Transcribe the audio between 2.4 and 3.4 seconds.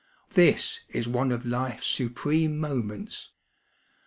moments.